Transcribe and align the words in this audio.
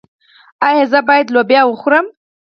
ایا 0.67 0.83
زه 0.91 0.99
باید 1.07 1.31
لوبیا 1.35 1.61
وخورم؟ 1.67 2.05